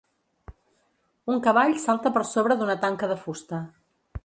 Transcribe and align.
Un 1.33 1.43
cavall 1.49 1.77
salta 1.85 2.13
per 2.17 2.25
sobre 2.31 2.59
d'una 2.63 2.79
tanca 2.87 3.13
de 3.15 3.21
fusta. 3.27 3.61